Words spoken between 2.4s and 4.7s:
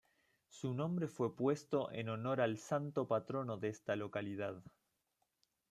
al Santo Patrono de esta localidad.